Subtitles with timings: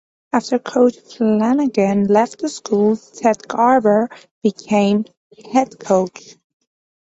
[0.33, 4.09] After Coach Flanagan left the school, Ted Garber
[4.41, 5.05] became
[5.51, 6.37] head coach.